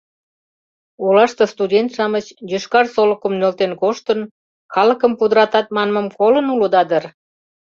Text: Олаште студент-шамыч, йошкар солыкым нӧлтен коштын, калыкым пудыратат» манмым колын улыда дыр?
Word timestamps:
Олаште 1.05 1.43
студент-шамыч, 1.53 2.25
йошкар 2.51 2.85
солыкым 2.93 3.33
нӧлтен 3.39 3.71
коштын, 3.81 4.19
калыкым 4.73 5.11
пудыратат» 5.19 5.67
манмым 5.75 6.07
колын 6.17 6.45
улыда 6.53 6.81
дыр? 6.89 7.03